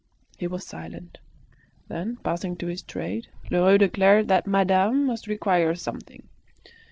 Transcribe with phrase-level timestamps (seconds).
[0.35, 1.19] He was silent.
[1.87, 6.27] Then, passing to his trade, Lheureux declared that madame must require something.